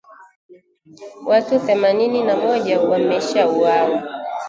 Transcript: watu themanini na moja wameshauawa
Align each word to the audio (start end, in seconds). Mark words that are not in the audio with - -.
watu 1.25 1.59
themanini 1.59 2.23
na 2.23 2.35
moja 2.35 2.79
wameshauawa 2.81 4.03